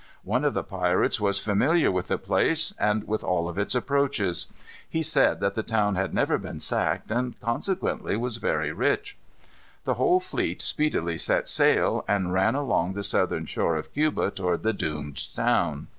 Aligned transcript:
One 0.23 0.43
of 0.45 0.55
the 0.55 0.63
pirates 0.63 1.21
was 1.21 1.39
familiar 1.39 1.91
with 1.91 2.07
the 2.07 2.17
place 2.17 2.73
and 2.79 3.07
with 3.07 3.23
all 3.23 3.47
of 3.47 3.59
its 3.59 3.75
approaches. 3.75 4.47
He 4.89 5.03
said 5.03 5.39
that 5.41 5.53
the 5.53 5.61
town 5.61 5.93
had 5.93 6.11
never 6.11 6.39
been 6.39 6.59
sacked, 6.59 7.11
and 7.11 7.39
consequently 7.39 8.17
was 8.17 8.37
very 8.37 8.71
rich. 8.71 9.15
The 9.83 9.93
whole 10.01 10.19
fleet 10.19 10.63
speedily 10.63 11.19
set 11.19 11.47
sail, 11.47 12.03
and 12.07 12.33
ran 12.33 12.55
along 12.55 12.93
the 12.93 13.03
southern 13.03 13.45
shore 13.45 13.75
of 13.75 13.93
Cuba 13.93 14.31
toward 14.31 14.63
the 14.63 14.73
doomed 14.73 15.35
town. 15.35 15.87